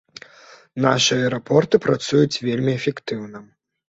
[0.85, 3.43] Нашы аэрапорты працуюць вельмі эфектыўна.